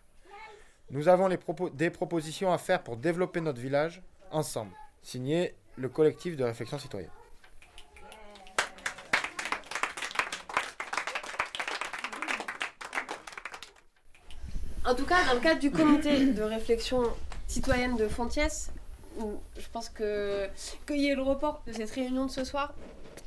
[0.94, 4.70] Nous avons des propositions à faire pour développer notre village ensemble.
[5.02, 7.10] Signé le collectif de réflexion citoyenne.
[14.84, 17.02] En tout cas, dans le cadre du comité de réflexion
[17.48, 18.70] citoyenne de Fontiès,
[19.18, 20.46] je pense que
[20.86, 22.72] qu'il y ait le report de cette réunion de ce soir,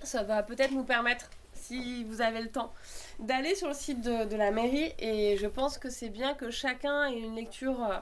[0.03, 1.29] ça va peut-être nous permettre,
[1.67, 2.71] si vous avez le temps,
[3.19, 4.93] d'aller sur le site de, de la mairie.
[4.99, 7.97] Et je pense que c'est bien que chacun ait une lecture euh,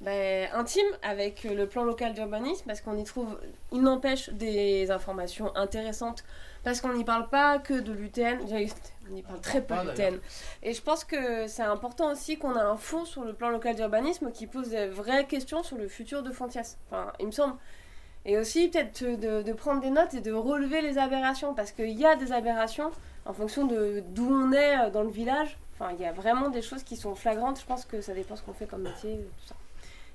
[0.00, 3.38] ben, intime avec le plan local d'urbanisme, parce qu'on y trouve,
[3.72, 6.24] il n'empêche des informations intéressantes,
[6.64, 10.18] parce qu'on n'y parle pas que de l'UTN, on y parle très peu de l'UTN.
[10.62, 13.76] Et je pense que c'est important aussi qu'on a un fond sur le plan local
[13.76, 16.76] d'urbanisme qui pose des vraies questions sur le futur de Fontias.
[16.90, 17.54] Enfin, il me semble.
[18.26, 22.04] Et aussi peut-être de, prendre des notes et de relever les aberrations, parce qu'il y
[22.04, 22.90] a des aberrations
[23.24, 25.56] en fonction de d'où on est euh, dans le village.
[25.74, 27.60] Enfin, il y a vraiment des choses qui sont flagrantes.
[27.60, 29.54] Je pense que ça dépend ce qu'on fait comme métier, tout ça.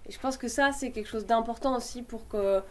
[0.08, 2.62] Et je pense que ça, c'est quelque chose d'important aussi pour que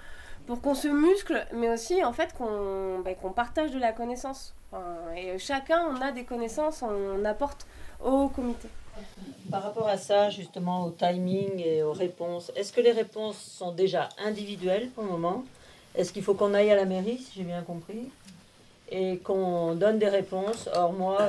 [0.46, 4.55] pour qu'on se muscle, mais aussi en fait qu'on qu'on partage de la connaissance.
[4.72, 4.85] Enfin,
[5.16, 7.66] et chacun, on a des connaissances, on apporte
[8.05, 8.68] au comité.
[9.50, 13.72] Par rapport à ça, justement, au timing et aux réponses, est-ce que les réponses sont
[13.72, 15.44] déjà individuelles pour le moment?
[15.94, 18.10] Est-ce qu'il faut qu'on aille à la mairie, si j'ai bien compris?
[18.90, 20.68] Et qu'on donne des réponses?
[20.74, 21.28] Or, moi,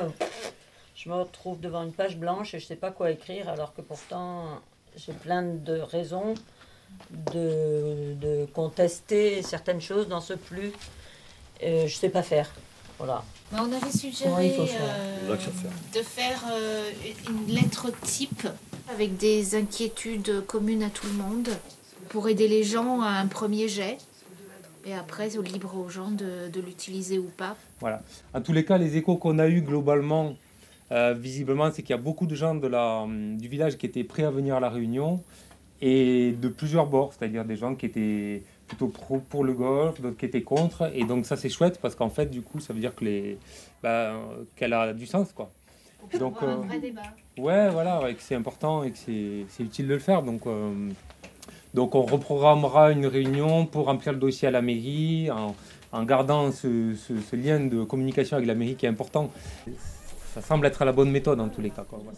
[0.95, 3.73] je me retrouve devant une page blanche et je ne sais pas quoi écrire, alors
[3.73, 4.45] que pourtant,
[4.95, 6.35] j'ai plein de raisons
[7.33, 10.73] de, de contester certaines choses dans ce plus.
[11.61, 12.51] Je ne sais pas faire.
[12.97, 13.23] Voilà.
[13.51, 15.35] Mais on avait suggéré euh,
[15.93, 16.89] de faire euh,
[17.29, 18.47] une lettre type
[18.93, 21.49] avec des inquiétudes communes à tout le monde
[22.09, 23.97] pour aider les gens à un premier jet.
[24.85, 27.55] Et après, c'est libre aux gens de, de l'utiliser ou pas.
[27.79, 28.01] Voilà.
[28.33, 30.35] En tous les cas, les échos qu'on a eus globalement,
[30.91, 33.85] euh, visiblement, c'est qu'il y a beaucoup de gens de la, hum, du village qui
[33.85, 35.21] étaient prêts à venir à la réunion
[35.81, 40.17] et de plusieurs bords, c'est-à-dire des gens qui étaient plutôt pro pour le golf, d'autres
[40.17, 40.89] qui étaient contre.
[40.95, 43.37] Et donc ça, c'est chouette parce qu'en fait, du coup, ça veut dire que les,
[43.83, 44.13] bah,
[44.55, 45.49] qu'elle a du sens, quoi.
[46.17, 47.01] Donc, un euh, vrai débat.
[47.37, 50.23] Ouais, voilà, ouais, que c'est important et que c'est c'est utile de le faire.
[50.23, 50.89] Donc, euh,
[51.73, 55.55] donc on reprogrammera une réunion pour remplir le dossier à la mairie en,
[55.91, 59.29] en gardant ce, ce- ce lien de communication avec la mairie qui est important.
[60.33, 61.83] Ça semble être la bonne méthode en tous les cas.
[61.83, 62.17] quoi, voilà.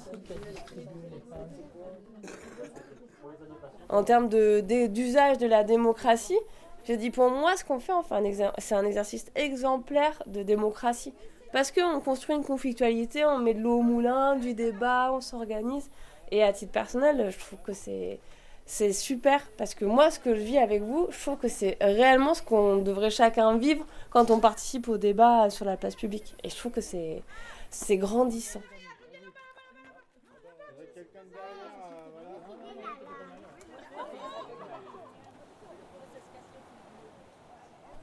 [3.93, 6.39] En termes d'usage de, la démocratie,
[6.87, 8.21] je dis pour moi, ce qu'on fait, enfin,
[8.57, 11.13] c'est un exercice exemplaire de démocratie.
[11.51, 15.91] Parce qu'on construit une conflictualité, on met de l'eau au moulin, du débat, on s'organise.
[16.31, 17.73] Et à titre personnel, je trouve que
[18.65, 19.47] c'est super.
[19.57, 22.41] Parce que moi, ce que je vis avec vous, je trouve que c'est réellement ce
[22.41, 26.35] qu'on devrait chacun vivre quand on participe au débat sur la place publique.
[26.43, 28.61] Et je trouve que c'est grandissant.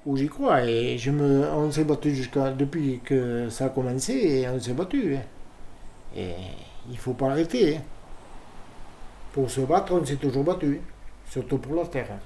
[0.07, 0.64] Où j'y crois.
[0.64, 4.74] Et je me, on s'est battu jusqu'à depuis que ça a commencé et on s'est
[4.74, 5.16] battu.
[5.16, 5.22] hein.
[6.16, 6.34] Et
[6.90, 7.76] il faut pas arrêter.
[7.76, 7.82] hein.
[9.32, 10.80] Pour se battre, on s'est toujours battu,
[11.24, 12.20] surtout pour la terre.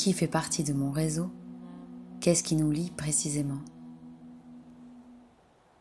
[0.00, 1.30] Qui fait partie de mon réseau
[2.22, 3.60] Qu'est-ce qui nous lie précisément?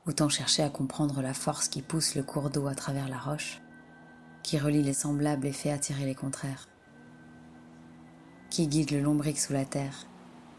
[0.05, 3.61] Autant chercher à comprendre la force qui pousse le cours d'eau à travers la roche,
[4.43, 6.67] qui relie les semblables et fait attirer les contraires,
[8.49, 10.05] qui guide le lombric sous la terre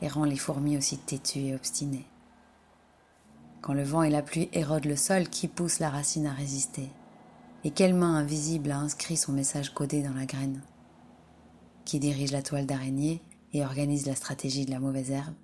[0.01, 2.09] et rend les fourmis aussi têtues et obstinées.
[3.61, 6.89] Quand le vent et la pluie érodent le sol, qui pousse la racine à résister?
[7.65, 10.63] Et quelle main invisible a inscrit son message codé dans la graine?
[11.85, 13.21] Qui dirige la toile d'araignée
[13.53, 15.35] et organise la stratégie de la mauvaise herbe.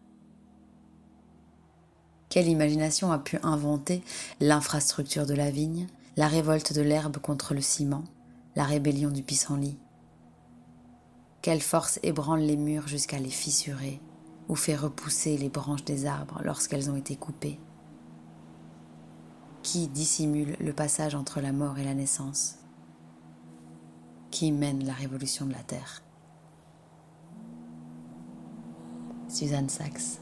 [2.29, 4.03] Quelle imagination a pu inventer
[4.41, 5.87] l'infrastructure de la vigne,
[6.17, 8.05] la révolte de l'herbe contre le ciment,
[8.57, 9.79] la rébellion du pissenlit?
[11.41, 14.01] Quelle force ébranle les murs jusqu'à les fissurer
[14.49, 17.61] ou fait repousser les branches des arbres lorsqu'elles ont été coupées?
[19.63, 22.57] Qui dissimule le passage entre la mort et la naissance?
[24.31, 26.03] Qui mène la révolution de la Terre?
[29.37, 30.19] Suzanne Sachs.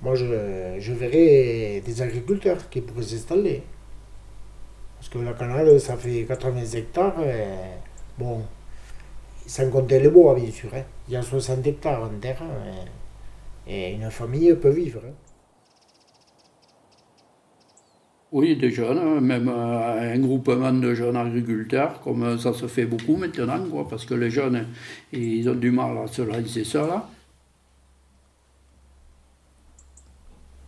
[0.00, 3.64] Moi, je, verrais des agriculteurs qui pourraient s'installer.
[4.96, 7.16] Parce que la canal, ça fait 80 hectares.
[8.18, 8.40] bon,
[9.46, 10.70] sans compter les bois, bien sûr.
[10.74, 10.84] hein.
[11.08, 12.42] Il y a 60 hectares en terre.
[13.66, 15.02] et, et une famille peut vivre.
[15.06, 15.14] hein.
[18.32, 22.86] Oui, des jeunes, même euh, un groupement de jeunes agriculteurs, comme euh, ça se fait
[22.86, 24.66] beaucoup maintenant, quoi, parce que les jeunes,
[25.12, 26.90] ils ont du mal à se lancer seuls.
[26.90, 27.04] hein.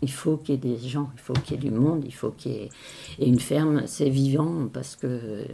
[0.02, 2.14] Il faut qu'il y ait des gens, il faut qu'il y ait du monde, il
[2.14, 2.70] faut qu'il y ait...
[3.18, 5.46] Et une ferme, c'est vivant parce que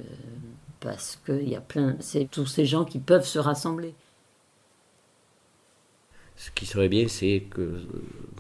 [0.81, 1.97] parce qu'il y a plein...
[2.01, 3.95] C'est tous ces gens qui peuvent se rassembler.
[6.37, 7.81] Ce qui serait bien, c'est que,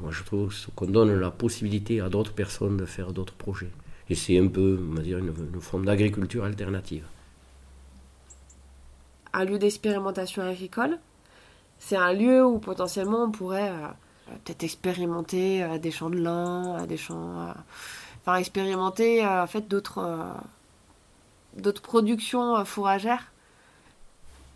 [0.00, 3.70] moi je trouve qu'on donne la possibilité à d'autres personnes de faire d'autres projets.
[4.08, 7.06] Et c'est un peu, on va dire, une, une forme d'agriculture alternative.
[9.32, 10.98] un lieu d'expérimentation agricole.
[11.78, 13.88] C'est un lieu où potentiellement on pourrait euh,
[14.44, 17.52] peut-être expérimenter euh, des champs de lin, euh, des champs, euh,
[18.22, 20.32] enfin expérimenter euh, en fait d'autres euh,
[21.56, 23.32] d'autres productions euh, fourragères?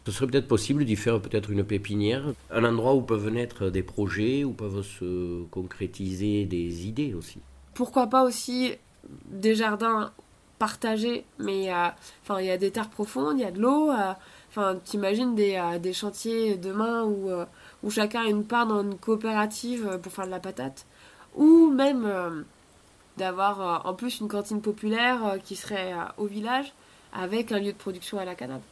[0.07, 3.83] Ce serait peut-être possible d'y faire peut-être une pépinière, un endroit où peuvent naître des
[3.83, 7.39] projets, où peuvent se concrétiser des idées aussi.
[7.73, 8.75] Pourquoi pas aussi
[9.31, 10.13] des jardins
[10.59, 11.89] partagés, mais euh,
[12.23, 13.91] enfin il y a des terres profondes, il y a de l'eau.
[13.91, 14.13] euh,
[14.51, 17.29] Enfin, t'imagines des, euh, des chantiers demain où,
[17.83, 20.87] où chacun a une part dans une coopérative pour faire de la patate?
[21.35, 22.45] Ou même
[23.17, 26.73] d'avoir en plus une cantine populaire qui serait au village
[27.15, 28.63] avec un lieu de production à la canade.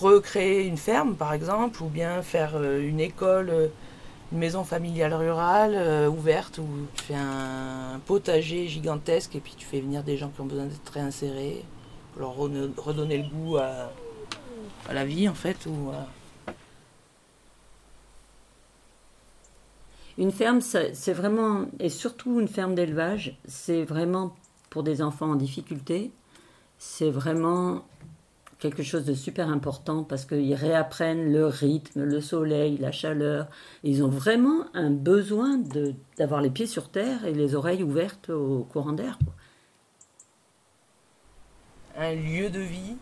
[0.00, 3.68] recréer une ferme par exemple ou bien faire euh, une école euh,
[4.32, 9.64] une maison familiale rurale euh, ouverte où tu fais un potager gigantesque et puis tu
[9.64, 11.64] fais venir des gens qui ont besoin d'être réinsérés
[12.12, 12.34] pour leur
[12.84, 13.92] redonner le goût à,
[14.88, 15.66] à la vie en fait.
[15.66, 15.92] Ou,
[20.18, 24.34] Une ferme, c'est vraiment, et surtout une ferme d'élevage, c'est vraiment
[24.70, 26.12] pour des enfants en difficulté,
[26.78, 27.84] c'est vraiment
[28.58, 33.48] quelque chose de super important parce qu'ils réapprennent le rythme, le soleil, la chaleur.
[33.82, 35.58] Ils ont vraiment un besoin
[36.18, 39.18] d'avoir les pieds sur terre et les oreilles ouvertes au courant d'air.
[41.98, 42.96] Un lieu de vie,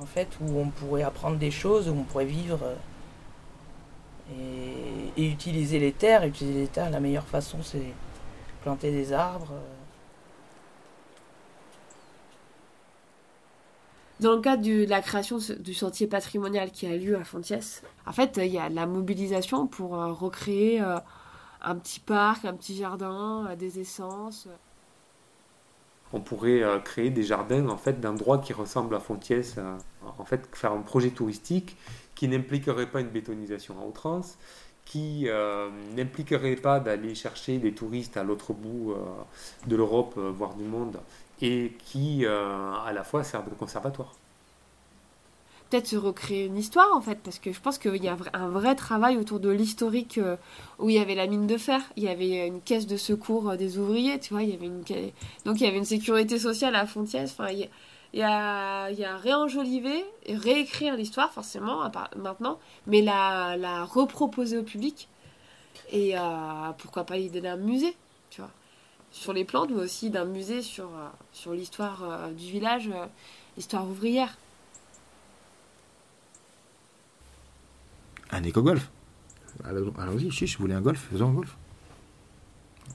[0.00, 2.60] en fait, où on pourrait apprendre des choses, où on pourrait vivre
[4.32, 6.24] euh, et, utiliser les terres.
[6.24, 7.92] Utiliser les terres, la meilleure façon, c'est
[8.62, 9.52] planter des arbres.
[9.52, 9.74] Euh.
[14.20, 18.12] Dans le cadre de la création du sentier patrimonial qui a lieu à Fontiès, en
[18.12, 20.98] fait, il y a la mobilisation pour euh, recréer euh,
[21.62, 24.48] un petit parc, un petit jardin, des essences.
[26.12, 29.56] On pourrait créer des jardins en fait d'endroits qui ressemblent à Fontiès,
[30.18, 31.76] en fait faire un projet touristique
[32.14, 34.38] qui n'impliquerait pas une bétonisation à outrance,
[34.88, 38.96] qui euh, n'impliquerait pas d'aller chercher des touristes à l'autre bout euh,
[39.66, 40.98] de l'Europe, euh, voire du monde,
[41.42, 44.12] et qui à la fois sert de conservatoire.
[45.70, 48.48] Peut-être se recréer une histoire en fait, parce que je pense qu'il y a un
[48.48, 50.18] vrai travail autour de l'historique
[50.80, 53.56] où il y avait la mine de fer, il y avait une caisse de secours
[53.56, 54.82] des ouvriers, tu vois, il y avait une
[55.44, 57.30] donc il y avait une sécurité sociale à Fontiès.
[57.30, 57.52] Enfin,
[58.14, 65.08] il y a réenjoliver et réécrire l'histoire, forcément, maintenant, mais la, la reproposer au public.
[65.90, 66.20] Et euh,
[66.78, 67.96] pourquoi pas l'idée d'un musée,
[68.30, 68.50] tu vois,
[69.10, 72.90] sur les plantes, mais aussi d'un musée sur, euh, sur l'histoire euh, du village,
[73.56, 74.36] l'histoire ouvrière.
[78.30, 78.90] Un éco-golf.
[79.64, 81.56] Allons-y, chiche, vous voulez un golf, faisons un golf.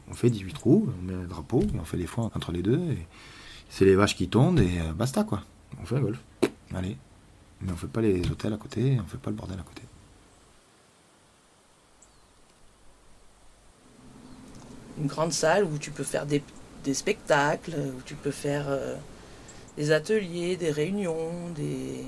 [0.07, 2.61] On fait 18 trous, on met un drapeau, et on fait les foins entre les
[2.61, 2.80] deux.
[2.91, 3.07] Et
[3.70, 5.43] c'est les vaches qui tondent et euh, basta quoi.
[5.82, 6.20] On fait un golf.
[6.74, 6.97] Allez.
[7.61, 9.82] Mais on fait pas les hôtels à côté, on fait pas le bordel à côté.
[14.99, 16.43] Une grande salle où tu peux faire des,
[16.93, 18.95] spectacles, où tu peux faire euh,
[19.78, 22.05] des ateliers, des réunions, des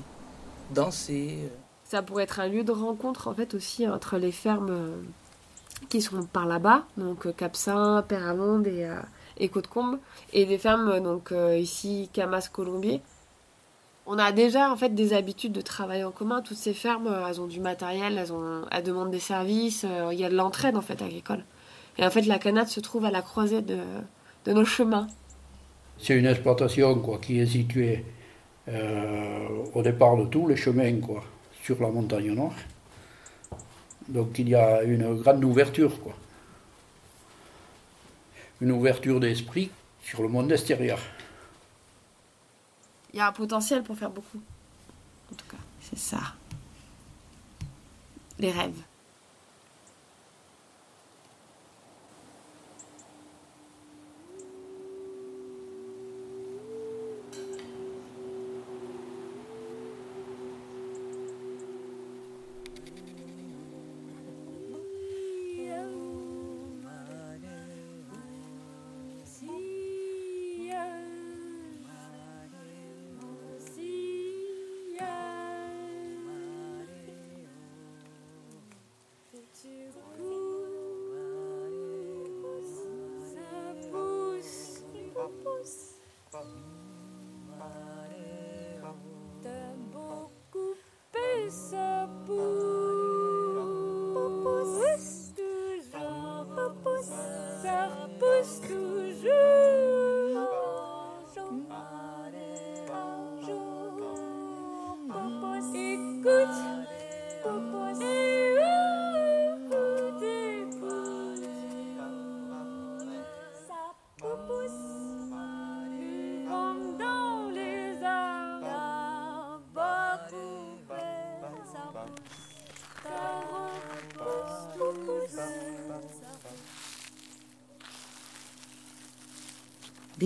[0.72, 1.38] danser.
[1.44, 1.48] Euh.
[1.84, 5.04] Ça pourrait être un lieu de rencontre en fait aussi entre les fermes
[5.88, 8.88] qui sont par là-bas, donc Capsin, Père-Amonde et
[9.38, 9.98] et Côte-Combe,
[10.32, 13.00] et des fermes donc euh, ici Camas Colombier.
[14.06, 16.40] On a déjà en fait des habitudes de travail en commun.
[16.40, 19.84] Toutes ces fermes, euh, elles ont du matériel, elles, ont, elles demandent des services.
[19.84, 21.44] Euh, il y a de l'entraide en fait agricole.
[21.98, 23.78] Et en fait, la Canade se trouve à la croisée de,
[24.44, 25.08] de nos chemins.
[25.98, 28.04] C'est une exploitation quoi, qui est située
[29.74, 31.22] au départ de tous les chemins quoi,
[31.62, 32.52] sur la montagne nord.
[34.08, 36.00] Donc il y a une grande ouverture.
[36.00, 36.12] Quoi
[38.60, 39.70] une ouverture d'esprit
[40.02, 40.98] sur le monde extérieur.
[43.12, 44.40] Il y a un potentiel pour faire beaucoup.
[45.32, 46.20] En tout cas, c'est ça.
[48.38, 48.82] Les rêves.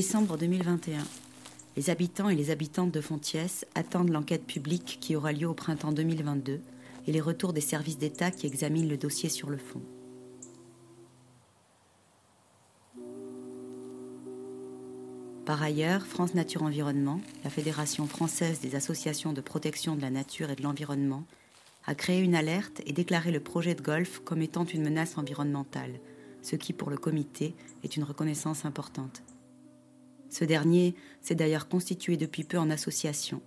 [0.00, 1.04] Décembre 2021.
[1.76, 5.92] Les habitants et les habitantes de Fontiès attendent l'enquête publique qui aura lieu au printemps
[5.92, 6.62] 2022
[7.06, 9.82] et les retours des services d'État qui examinent le dossier sur le fond.
[15.44, 20.48] Par ailleurs, France Nature Environnement, la Fédération française des associations de protection de la nature
[20.48, 21.24] et de l'environnement,
[21.84, 26.00] a créé une alerte et déclaré le projet de golf comme étant une menace environnementale,
[26.40, 29.22] ce qui pour le comité est une reconnaissance importante.
[30.30, 33.42] Ce dernier s'est d'ailleurs constitué depuis peu en association.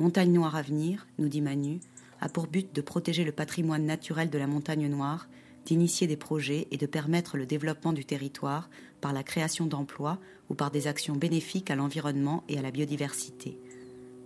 [0.00, 1.80] Montagne Noire Avenir, nous dit Manu,
[2.20, 5.28] a pour but de protéger le patrimoine naturel de la montagne noire,
[5.66, 10.54] d'initier des projets et de permettre le développement du territoire par la création d'emplois ou
[10.54, 13.58] par des actions bénéfiques à l'environnement et à la biodiversité,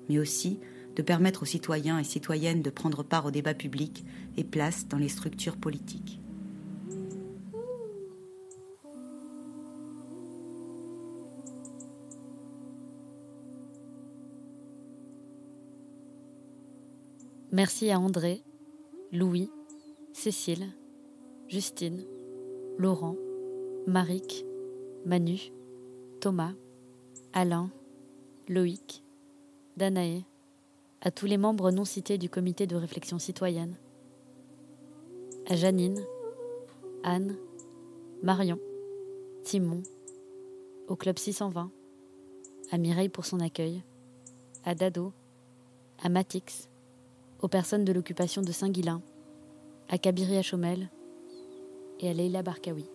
[0.09, 0.59] mais aussi
[0.97, 4.05] de permettre aux citoyens et citoyennes de prendre part au débat public
[4.37, 6.20] et place dans les structures politiques.
[17.57, 18.43] Merci à André,
[19.13, 19.49] Louis,
[20.13, 20.73] Cécile,
[21.47, 22.05] Justine,
[22.79, 23.15] Laurent,
[23.87, 24.45] Maric,
[25.07, 25.53] Manu,
[26.21, 26.51] Thomas,
[27.33, 27.71] Alain,
[28.49, 29.05] Loïc,
[29.77, 30.25] Danaé,
[31.01, 33.77] à tous les membres non cités du comité de réflexion citoyenne,
[35.47, 36.05] à Janine,
[37.05, 37.37] Anne,
[38.25, 38.59] Marion,
[39.45, 39.85] Timon,
[40.89, 41.71] au Club 620,
[42.73, 43.85] à Mireille pour son accueil,
[44.65, 45.13] à Dado,
[46.03, 46.69] à Matix,
[47.45, 49.03] aux personnes de l'occupation de Saint-Guilain,
[49.90, 50.88] à Kabiri Chomel
[52.01, 52.86] et à Leila Barkawi.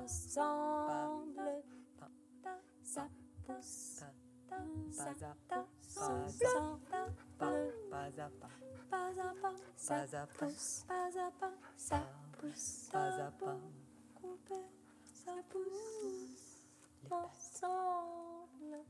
[0.00, 1.62] Pousse ensemble,
[2.82, 3.08] ça
[3.46, 4.02] pousse,
[4.90, 5.14] ça
[10.00, 12.02] ça pousse, pas à pas, ça
[12.40, 13.58] pousse, pas à pas,
[14.14, 14.54] coupé,
[15.04, 16.66] ça pousse.
[17.10, 18.84] Ensemble.